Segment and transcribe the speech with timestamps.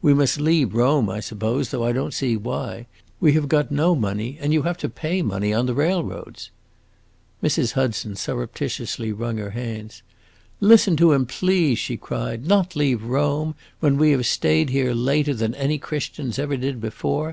[0.00, 2.86] We must leave Rome, I suppose, though I don't see why.
[3.20, 6.48] We have got no money, and you have to pay money on the railroads."
[7.42, 7.72] Mrs.
[7.72, 10.02] Hudson surreptitiously wrung her hands.
[10.58, 12.46] "Listen to him, please!" she cried.
[12.46, 17.32] "Not leave Rome, when we have staid here later than any Christians ever did before!